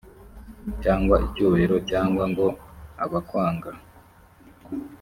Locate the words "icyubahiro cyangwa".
1.27-2.23